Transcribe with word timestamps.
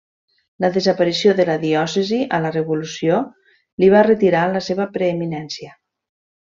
La 0.63 0.69
desaparició 0.77 1.33
de 1.39 1.45
la 1.49 1.57
diòcesi 1.65 2.21
a 2.37 2.41
la 2.47 2.53
Revolució 2.57 3.21
li 3.85 3.93
va 3.97 4.05
retirar 4.11 4.43
la 4.57 4.67
seva 4.71 4.93
preeminència. 4.99 5.75